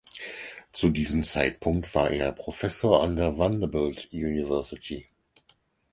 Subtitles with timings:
[0.71, 5.05] Zu diesem Zeitpunkt war er Professor an der Vanderbilt University.